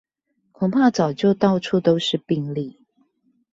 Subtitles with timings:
[0.51, 2.81] 恐怕早就到處都是病例